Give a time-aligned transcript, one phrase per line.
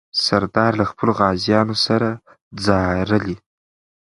[0.25, 2.09] سردار له خپلو غازیانو سره
[2.65, 3.35] ځارلې.